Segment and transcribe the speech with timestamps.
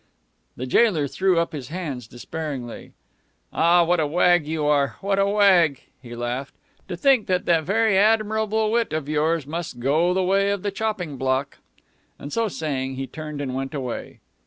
[0.55, 2.93] The jailer threw up his hands despairingly.
[3.53, 6.55] "Ah, what a wag you are, what a wag," he laughed.
[6.87, 10.71] "To think that that very admirable wit of yours must go the way of the
[10.71, 11.59] chopping block!"
[12.17, 14.21] And so saying, he turned and went away.